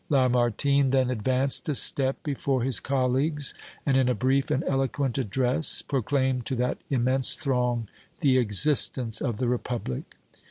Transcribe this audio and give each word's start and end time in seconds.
Lamartine 0.09 0.89
then 0.89 1.11
advanced 1.11 1.69
a 1.69 1.75
step 1.75 2.23
before 2.23 2.63
his 2.63 2.79
colleagues, 2.79 3.53
and 3.85 3.95
in 3.97 4.09
a 4.09 4.15
brief 4.15 4.49
and 4.49 4.63
eloquent 4.63 5.19
address 5.19 5.83
proclaimed 5.83 6.43
to 6.47 6.55
that 6.55 6.79
immense 6.89 7.35
throng 7.35 7.87
the 8.21 8.39
existence 8.39 9.21
of 9.21 9.37
the 9.37 9.47
Republic. 9.47 10.15